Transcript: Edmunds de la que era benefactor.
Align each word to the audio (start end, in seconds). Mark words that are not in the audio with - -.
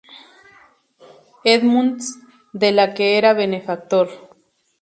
Edmunds 1.43 2.17
de 2.53 2.71
la 2.71 2.95
que 2.95 3.19
era 3.19 3.33
benefactor. 3.35 4.09